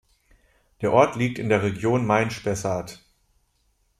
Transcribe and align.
Der 0.81 0.93
Ort 0.93 1.15
liegt 1.15 1.37
in 1.37 1.47
der 1.47 1.61
Region 1.61 2.07
Main-Spessart. 2.07 3.05